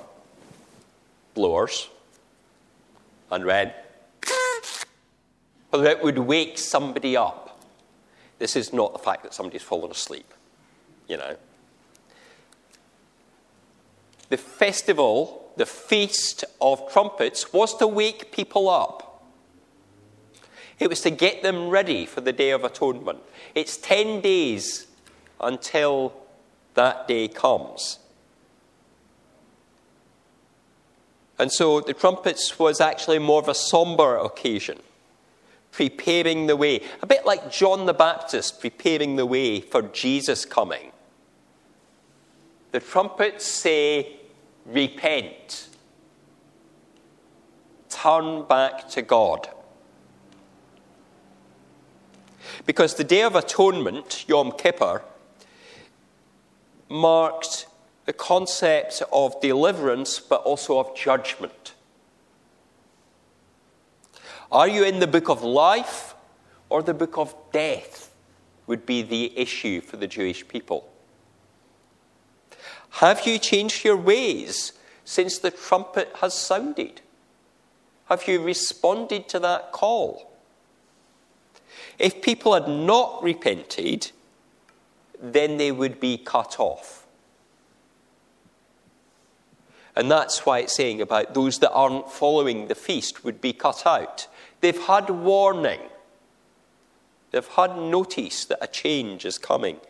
blowers 1.32 1.88
and 3.30 3.46
went, 3.46 3.72
whether 5.70 5.86
it 5.86 6.04
would 6.04 6.18
wake 6.18 6.58
somebody 6.58 7.16
up. 7.16 7.62
This 8.38 8.56
is 8.56 8.74
not 8.74 8.92
the 8.92 8.98
fact 8.98 9.22
that 9.22 9.32
somebody's 9.32 9.62
fallen 9.62 9.90
asleep, 9.90 10.34
you 11.08 11.16
know. 11.16 11.34
The 14.28 14.36
festival, 14.36 15.47
the 15.58 15.66
feast 15.66 16.44
of 16.60 16.90
trumpets, 16.90 17.52
was 17.52 17.76
to 17.76 17.86
wake 17.86 18.32
people 18.32 18.68
up. 18.68 19.24
It 20.78 20.88
was 20.88 21.00
to 21.02 21.10
get 21.10 21.42
them 21.42 21.68
ready 21.68 22.06
for 22.06 22.20
the 22.20 22.32
Day 22.32 22.50
of 22.50 22.64
Atonement. 22.64 23.18
It's 23.54 23.76
10 23.76 24.20
days 24.20 24.86
until 25.40 26.12
that 26.74 27.08
day 27.08 27.28
comes. 27.28 27.98
And 31.38 31.52
so 31.52 31.80
the 31.80 31.94
trumpets 31.94 32.58
was 32.58 32.80
actually 32.80 33.18
more 33.18 33.40
of 33.40 33.48
a 33.48 33.54
somber 33.54 34.16
occasion 34.16 34.78
preparing 35.70 36.46
the 36.46 36.56
way. 36.56 36.82
A 37.02 37.06
bit 37.06 37.24
like 37.24 37.52
John 37.52 37.86
the 37.86 37.94
Baptist 37.94 38.60
preparing 38.60 39.16
the 39.16 39.26
way 39.26 39.60
for 39.60 39.82
Jesus 39.82 40.44
coming. 40.44 40.92
The 42.72 42.80
trumpets 42.80 43.46
say, 43.46 44.17
Repent. 44.68 45.68
Turn 47.88 48.42
back 48.42 48.88
to 48.90 49.02
God. 49.02 49.48
Because 52.66 52.94
the 52.94 53.04
Day 53.04 53.22
of 53.22 53.34
Atonement, 53.34 54.28
Yom 54.28 54.52
Kippur, 54.52 55.02
marked 56.90 57.66
the 58.04 58.12
concept 58.12 59.02
of 59.10 59.40
deliverance 59.40 60.20
but 60.20 60.42
also 60.42 60.78
of 60.78 60.94
judgment. 60.94 61.74
Are 64.52 64.68
you 64.68 64.84
in 64.84 64.98
the 64.98 65.06
book 65.06 65.28
of 65.28 65.42
life 65.42 66.14
or 66.68 66.82
the 66.82 66.94
book 66.94 67.16
of 67.16 67.34
death? 67.52 68.10
Would 68.66 68.84
be 68.84 69.00
the 69.00 69.38
issue 69.38 69.80
for 69.80 69.96
the 69.96 70.06
Jewish 70.06 70.46
people. 70.46 70.90
Have 72.90 73.26
you 73.26 73.38
changed 73.38 73.84
your 73.84 73.96
ways 73.96 74.72
since 75.04 75.38
the 75.38 75.50
trumpet 75.50 76.10
has 76.20 76.34
sounded? 76.34 77.00
Have 78.06 78.26
you 78.26 78.42
responded 78.42 79.28
to 79.28 79.38
that 79.40 79.72
call? 79.72 80.32
If 81.98 82.22
people 82.22 82.54
had 82.54 82.68
not 82.68 83.22
repented, 83.22 84.12
then 85.20 85.56
they 85.56 85.72
would 85.72 86.00
be 86.00 86.16
cut 86.16 86.58
off. 86.58 87.06
And 89.96 90.10
that's 90.10 90.46
why 90.46 90.60
it's 90.60 90.76
saying 90.76 91.00
about 91.00 91.34
those 91.34 91.58
that 91.58 91.72
aren't 91.72 92.10
following 92.10 92.68
the 92.68 92.76
feast 92.76 93.24
would 93.24 93.40
be 93.40 93.52
cut 93.52 93.84
out. 93.84 94.28
They've 94.60 94.80
had 94.80 95.10
warning, 95.10 95.80
they've 97.32 97.46
had 97.46 97.76
notice 97.76 98.44
that 98.44 98.58
a 98.62 98.68
change 98.68 99.24
is 99.24 99.38
coming. 99.38 99.80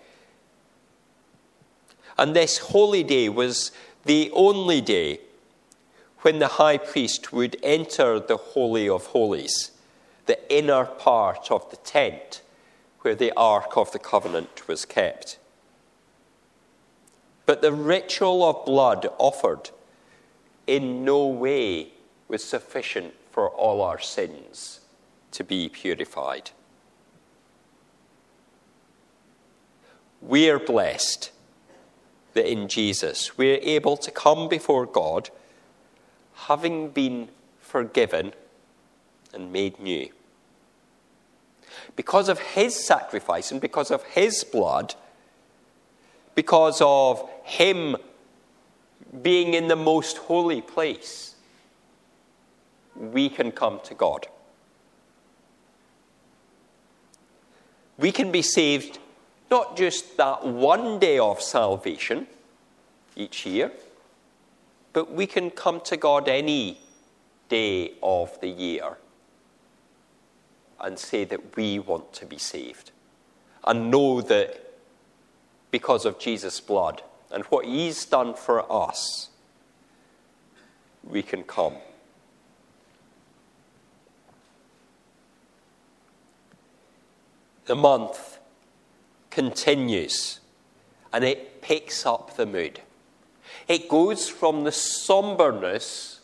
And 2.18 2.34
this 2.34 2.58
holy 2.58 3.04
day 3.04 3.28
was 3.28 3.70
the 4.04 4.30
only 4.34 4.80
day 4.80 5.20
when 6.22 6.40
the 6.40 6.48
high 6.48 6.78
priest 6.78 7.32
would 7.32 7.56
enter 7.62 8.18
the 8.18 8.36
Holy 8.36 8.88
of 8.88 9.06
Holies, 9.06 9.70
the 10.26 10.52
inner 10.52 10.84
part 10.84 11.50
of 11.50 11.70
the 11.70 11.76
tent 11.76 12.42
where 13.02 13.14
the 13.14 13.32
Ark 13.36 13.76
of 13.76 13.92
the 13.92 14.00
Covenant 14.00 14.66
was 14.66 14.84
kept. 14.84 15.38
But 17.46 17.62
the 17.62 17.72
ritual 17.72 18.42
of 18.44 18.66
blood 18.66 19.08
offered 19.18 19.70
in 20.66 21.04
no 21.04 21.26
way 21.26 21.92
was 22.26 22.42
sufficient 22.42 23.14
for 23.30 23.48
all 23.48 23.80
our 23.80 24.00
sins 24.00 24.80
to 25.30 25.44
be 25.44 25.68
purified. 25.68 26.50
We 30.20 30.50
are 30.50 30.58
blessed 30.58 31.30
that 32.38 32.48
in 32.48 32.68
Jesus 32.68 33.36
we're 33.36 33.58
able 33.62 33.96
to 33.96 34.12
come 34.12 34.48
before 34.48 34.86
God 34.86 35.28
having 36.46 36.90
been 36.90 37.30
forgiven 37.60 38.32
and 39.34 39.52
made 39.52 39.80
new. 39.80 40.08
Because 41.96 42.28
of 42.28 42.38
his 42.38 42.76
sacrifice 42.76 43.50
and 43.50 43.60
because 43.60 43.90
of 43.90 44.04
his 44.04 44.44
blood, 44.44 44.94
because 46.36 46.80
of 46.80 47.28
him 47.42 47.96
being 49.20 49.54
in 49.54 49.66
the 49.66 49.74
most 49.74 50.18
holy 50.18 50.60
place, 50.60 51.34
we 52.94 53.28
can 53.28 53.50
come 53.50 53.80
to 53.82 53.94
God. 53.94 54.28
We 57.96 58.12
can 58.12 58.30
be 58.30 58.42
saved 58.42 59.00
not 59.50 59.76
just 59.76 60.16
that 60.16 60.46
one 60.46 60.98
day 60.98 61.18
of 61.18 61.40
salvation 61.40 62.26
each 63.16 63.46
year, 63.46 63.72
but 64.92 65.12
we 65.12 65.26
can 65.26 65.50
come 65.50 65.80
to 65.82 65.96
God 65.96 66.28
any 66.28 66.78
day 67.48 67.92
of 68.02 68.40
the 68.40 68.48
year 68.48 68.98
and 70.80 70.98
say 70.98 71.24
that 71.24 71.56
we 71.56 71.78
want 71.78 72.12
to 72.12 72.26
be 72.26 72.38
saved 72.38 72.90
and 73.64 73.90
know 73.90 74.20
that 74.20 74.64
because 75.70 76.04
of 76.04 76.18
Jesus' 76.18 76.60
blood 76.60 77.02
and 77.30 77.44
what 77.44 77.64
He's 77.64 78.04
done 78.04 78.34
for 78.34 78.70
us, 78.70 79.30
we 81.02 81.22
can 81.22 81.42
come. 81.42 81.74
the 87.68 87.76
month 87.76 88.37
continues 89.30 90.40
and 91.12 91.24
it 91.24 91.62
picks 91.62 92.04
up 92.04 92.36
the 92.36 92.46
mood. 92.46 92.80
It 93.66 93.88
goes 93.88 94.28
from 94.28 94.64
the 94.64 94.72
somberness 94.72 96.20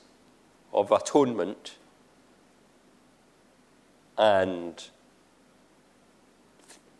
of 0.72 0.90
atonement 0.90 1.76
and 4.16 4.88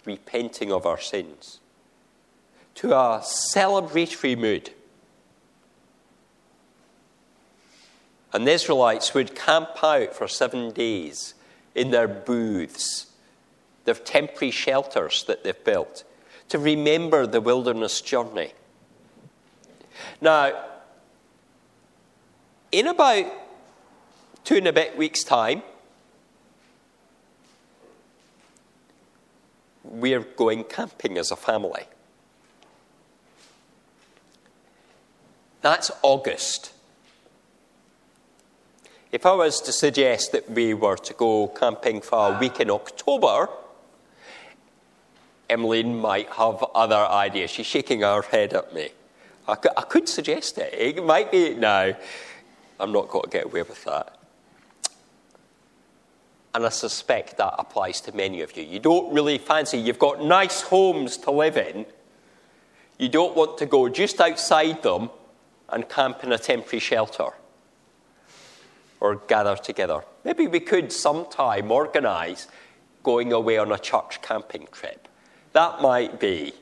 repenting 0.05 0.73
of 0.73 0.87
our 0.87 1.01
sins 1.01 1.61
to 2.77 2.93
a 2.93 3.23
celebratory 3.23 4.37
mood. 4.37 4.71
And 8.33 8.47
the 8.47 8.53
Israelites 8.53 9.15
would 9.15 9.37
camp 9.37 9.83
out 9.83 10.15
for 10.15 10.27
seven 10.27 10.73
days 10.73 11.35
in 11.75 11.91
their 11.91 12.09
booths, 12.09 13.07
their 13.85 13.95
temporary 13.95 14.51
shelters 14.51 15.25
that 15.25 15.45
they've 15.45 15.65
built, 15.65 16.05
to 16.49 16.59
remember 16.59 17.27
the 17.27 17.41
wilderness 17.41 18.01
journey. 18.01 18.53
Now, 20.21 20.53
in 22.73 22.87
about 22.87 23.27
two 24.45 24.57
and 24.57 24.67
a 24.67 24.73
bit 24.73 24.97
weeks' 24.97 25.23
time, 25.23 25.63
we're 29.85 30.21
going 30.21 30.65
camping 30.65 31.19
as 31.19 31.31
a 31.31 31.37
family. 31.37 31.85
That's 35.61 35.91
August. 36.03 36.73
If 39.13 39.25
I 39.25 39.33
was 39.33 39.61
to 39.63 39.73
suggest 39.73 40.33
that 40.33 40.51
we 40.51 40.75
were 40.75 40.97
to 40.97 41.15
go 41.15 41.47
camping 41.47 42.01
for 42.01 42.35
a 42.35 42.39
week 42.39 42.59
in 42.59 42.71
October, 42.71 43.49
Emmeline 45.49 45.99
might 45.99 46.29
have 46.31 46.65
other 46.75 46.97
ideas. 46.97 47.51
She's 47.51 47.67
shaking 47.67 48.01
her 48.01 48.23
head 48.23 48.55
at 48.55 48.75
me. 48.75 48.89
I 49.47 49.57
could, 49.57 49.73
I 49.77 49.83
could 49.83 50.09
suggest 50.09 50.59
it. 50.59 50.73
It 50.73 51.05
might 51.05 51.31
be. 51.31 51.55
No, 51.55 51.95
I'm 52.81 52.93
not 52.93 53.09
going 53.09 53.25
to 53.25 53.31
get 53.31 53.45
away 53.45 53.63
with 53.63 53.85
that. 53.85 54.19
And 56.55 56.65
I 56.65 56.69
suspect 56.69 57.37
that 57.39 57.55
applies 57.59 58.01
to 58.03 58.15
many 58.15 58.41
of 58.41 58.57
you. 58.57 58.63
You 58.63 58.79
don't 58.79 59.13
really 59.13 59.39
fancy, 59.39 59.79
you've 59.79 59.99
got 59.99 60.23
nice 60.23 60.63
homes 60.63 61.17
to 61.19 61.33
live 61.33 61.57
in. 61.57 61.85
You 62.97 63.09
don't 63.09 63.35
want 63.35 63.59
to 63.59 63.67
go 63.67 63.89
just 63.89 64.21
outside 64.21 64.83
them 64.85 65.11
and 65.69 65.89
camp 65.89 66.23
in 66.23 66.33
a 66.33 66.39
temporary 66.39 66.79
shelter 66.79 67.31
or 69.01 69.17
gather 69.17 69.57
together. 69.57 70.05
Maybe 70.25 70.47
we 70.47 70.61
could 70.61 70.93
sometime 70.93 71.73
organise 71.73 72.47
going 73.03 73.33
away 73.33 73.59
on 73.59 73.73
a 73.73 73.79
church 73.79 74.23
camping 74.23 74.69
trip. 74.71 75.09
That 75.55 75.81
might 75.81 76.21
be 76.21 76.53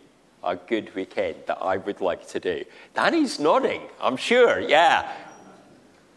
a 0.44 0.54
good 0.54 0.94
weekend 0.94 1.36
that 1.46 1.58
I 1.60 1.78
would 1.78 2.00
like 2.00 2.28
to 2.28 2.40
do. 2.40 2.64
Danny's 2.94 3.40
nodding, 3.40 3.82
I'm 4.00 4.16
sure, 4.16 4.60
yeah. 4.60 5.12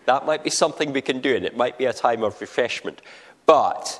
That 0.05 0.25
might 0.25 0.43
be 0.43 0.49
something 0.49 0.93
we 0.93 1.01
can 1.01 1.19
do, 1.19 1.35
and 1.35 1.45
it 1.45 1.57
might 1.57 1.77
be 1.77 1.85
a 1.85 1.93
time 1.93 2.21
of 2.21 2.39
refreshment. 2.39 3.01
But 3.45 3.99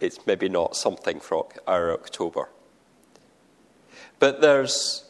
it's 0.00 0.26
maybe 0.26 0.48
not 0.48 0.76
something 0.76 1.18
for 1.18 1.46
our 1.66 1.92
October. 1.92 2.48
But 4.18 4.40
there's 4.40 5.04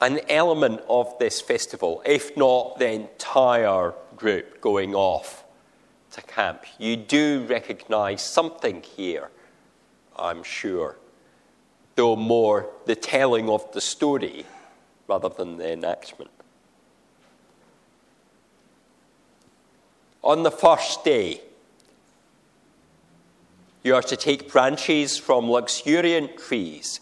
an 0.00 0.20
element 0.28 0.80
of 0.88 1.18
this 1.18 1.40
festival, 1.40 2.02
if 2.04 2.36
not 2.36 2.78
the 2.78 2.90
entire 2.90 3.94
group 4.16 4.60
going 4.60 4.94
off 4.94 5.44
to 6.10 6.22
camp. 6.22 6.64
You 6.78 6.96
do 6.96 7.46
recognize 7.48 8.22
something 8.22 8.82
here, 8.82 9.30
I'm 10.16 10.42
sure, 10.42 10.96
though 11.96 12.16
more 12.16 12.66
the 12.86 12.96
telling 12.96 13.48
of 13.48 13.70
the 13.72 13.80
story 13.80 14.46
rather 15.08 15.28
than 15.28 15.58
the 15.58 15.72
enactment. 15.72 16.30
On 20.22 20.42
the 20.42 20.50
first 20.50 21.04
day, 21.04 21.42
you 23.82 23.94
are 23.94 24.02
to 24.02 24.16
take 24.16 24.50
branches 24.50 25.18
from 25.18 25.50
luxuriant 25.50 26.38
trees, 26.38 27.00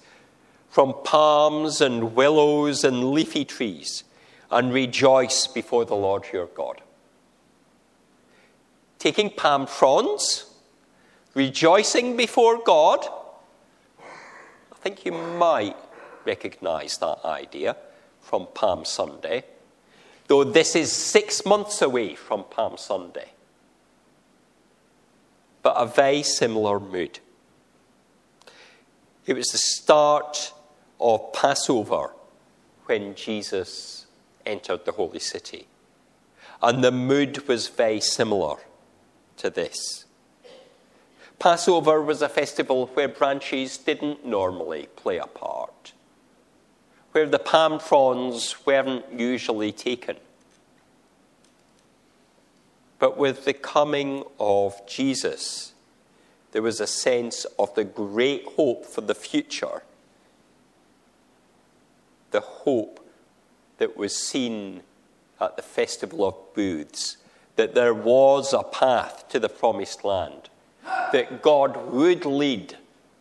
from 0.69 0.95
palms 1.05 1.81
and 1.81 2.17
willows 2.17 2.83
and 2.83 3.13
leafy 3.13 3.45
trees, 3.45 4.03
and 4.51 4.73
rejoice 4.73 5.47
before 5.47 5.85
the 5.85 5.95
Lord 5.95 6.25
your 6.33 6.47
God. 6.47 6.81
Taking 8.99 9.31
palm 9.31 9.67
fronds, 9.67 10.52
rejoicing 11.35 12.17
before 12.17 12.63
God. 12.63 13.07
I 14.01 14.77
think 14.77 15.05
you 15.05 15.13
might 15.13 15.77
recognize 16.25 16.99
that 16.99 17.25
idea 17.25 17.77
from 18.21 18.49
Palm 18.55 18.85
Sunday 18.85 19.45
though 20.33 20.45
this 20.45 20.75
is 20.75 20.91
six 20.91 21.45
months 21.45 21.83
away 21.83 22.15
from 22.15 22.45
Palm 22.45 22.79
Sunday. 22.79 23.33
But 25.63 25.75
a 25.77 25.85
very 25.85 26.23
similar 26.23 26.81
mood. 26.81 27.19
It 29.27 29.35
was 29.35 29.49
the 29.49 29.59
start 29.59 30.55
of 30.99 31.35
Passover 31.35 32.15
when 32.87 33.15
Jesus 33.15 34.07
entered 34.47 34.87
the 34.87 34.93
holy 34.93 35.21
city. 35.21 35.67
And 36.63 36.83
the 36.83 36.93
mood 36.93 37.47
was 37.47 37.69
very 37.69 38.01
similar 38.01 38.57
to 39.37 39.51
this. 39.51 40.07
Passover 41.43 42.01
was 42.01 42.23
a 42.23 42.29
festival 42.29 42.87
where 42.95 43.09
branches 43.09 43.77
didn't 43.77 44.25
normally 44.25 44.87
play 44.95 45.19
a 45.19 45.27
part 45.27 45.93
where 47.11 47.27
the 47.27 47.41
palm 47.41 47.81
fronds 47.81 48.65
weren't 48.65 49.05
usually 49.13 49.73
taken. 49.73 50.17
But 53.01 53.19
with 53.19 53.45
the 53.45 53.55
coming 53.55 54.23
of 54.39 54.87
Jesus, 54.87 55.73
there 56.53 56.63
was 56.63 56.81
a 56.81 56.87
sense 56.87 57.45
of 57.59 57.75
the 57.75 57.83
great 57.83 58.45
hope 58.57 58.87
for 58.87 59.01
the 59.01 59.15
future, 59.15 59.83
the 62.31 62.41
hope 62.41 63.05
that 63.79 63.97
was 63.97 64.17
seen 64.17 64.83
at 65.41 65.57
the 65.57 65.63
Festival 65.63 66.25
of 66.25 66.37
Booths, 66.55 67.17
that 67.57 67.75
there 67.75 67.93
was 67.93 68.53
a 68.53 68.63
path 68.63 69.29
to 69.31 69.41
the 69.41 69.49
promised 69.49 70.05
land, 70.05 70.49
that 70.85 71.43
God 71.43 71.93
would 71.93 72.25
lead 72.25 72.77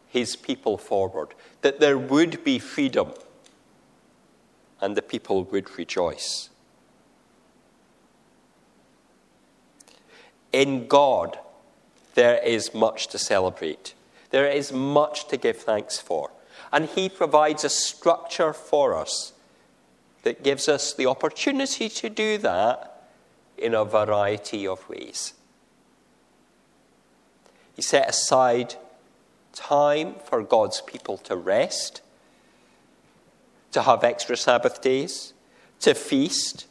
his 0.08 0.36
people 0.36 0.78
forward, 0.78 1.30
that 1.62 1.80
there 1.80 1.98
would 1.98 2.44
be 2.44 2.60
freedom 2.60 3.14
and 4.82 4.98
the 4.98 5.02
people 5.02 5.44
would 5.46 5.78
rejoice. 5.78 6.50
In 10.52 10.88
God, 10.88 11.40
there 12.16 12.40
is 12.44 12.74
much 12.74 13.08
to 13.08 13.18
celebrate. 13.18 13.94
There 14.32 14.48
is 14.48 14.74
much 14.74 15.28
to 15.30 15.38
give 15.38 15.58
thanks 15.58 15.98
for. 15.98 16.32
And 16.74 16.86
He 16.86 17.08
provides 17.08 17.64
a 17.64 17.70
structure 17.70 18.52
for 18.52 18.96
us 18.96 19.34
that 20.24 20.44
gives 20.44 20.68
us 20.68 20.94
the 20.94 21.06
opportunity 21.06 21.88
to 21.90 22.10
do 22.10 22.38
that 22.40 23.08
in 23.58 23.74
a 23.74 23.86
variety 23.86 24.68
of 24.68 24.88
ways. 24.90 25.34
He 27.82 27.84
set 27.84 28.08
aside 28.08 28.76
time 29.54 30.14
for 30.24 30.44
God's 30.44 30.82
people 30.82 31.18
to 31.18 31.36
rest 31.36 32.04
to 33.72 33.82
have 33.82 34.04
extra 34.04 34.38
Sabbath 34.38 34.84
days, 34.84 35.34
to 35.80 35.96
feast, 35.96 36.68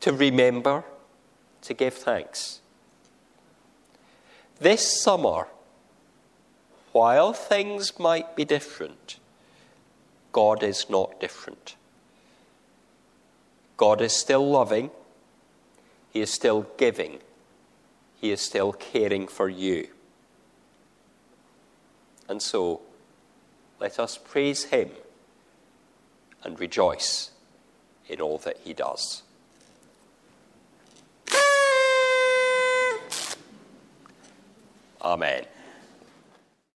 to 0.00 0.12
remember, 0.12 0.82
to 1.62 1.74
give 1.74 1.94
thanks. 1.94 2.60
This 4.58 5.00
summer, 5.00 5.46
while 6.90 7.32
things 7.32 7.96
might 8.00 8.34
be 8.34 8.44
different, 8.44 9.20
God 10.32 10.64
is 10.64 10.90
not 10.90 11.20
different. 11.20 11.76
God 13.76 14.00
is 14.00 14.12
still 14.12 14.50
loving, 14.50 14.90
He 16.12 16.20
is 16.20 16.32
still 16.32 16.66
giving, 16.76 17.20
He 18.20 18.32
is 18.32 18.40
still 18.40 18.72
caring 18.72 19.28
for 19.28 19.48
you. 19.48 19.90
And 22.28 22.42
so, 22.42 22.82
let 23.80 23.98
us 23.98 24.18
praise 24.18 24.64
Him 24.64 24.90
and 26.44 26.58
rejoice 26.58 27.30
in 28.08 28.20
all 28.20 28.38
that 28.38 28.58
he 28.64 28.72
does. 28.72 29.22
Amen. 35.02 35.44